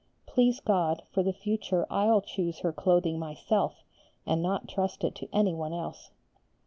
[0.25, 3.83] Please God, for the future I'll choose her clothing myself,
[4.25, 6.09] and not trust it to anyone else.